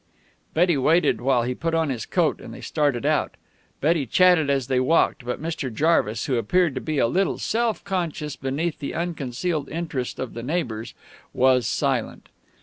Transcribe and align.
Betty 0.55 0.77
waited 0.77 1.21
while 1.21 1.43
he 1.43 1.53
put 1.53 1.75
on 1.75 1.91
his 1.91 2.07
coat, 2.07 2.41
and 2.41 2.51
they 2.51 2.59
started 2.61 3.05
out. 3.05 3.35
Betty 3.81 4.07
chatted 4.07 4.49
as 4.49 4.65
they 4.65 4.79
walked, 4.79 5.23
but 5.23 5.39
Mr. 5.39 5.71
Jarvis, 5.71 6.25
who 6.25 6.37
appeared 6.37 6.75
a 6.89 7.05
little 7.05 7.37
self 7.37 7.83
conscious 7.83 8.35
beneath 8.35 8.79
the 8.79 8.95
unconcealed 8.95 9.69
interest 9.69 10.17
of 10.17 10.33
the 10.33 10.41
neighbors, 10.41 10.95
was 11.33 11.67
silent. 11.67 12.29